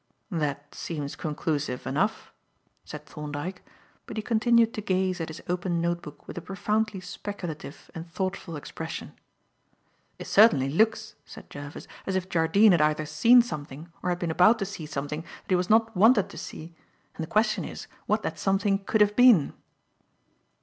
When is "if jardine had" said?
12.15-12.81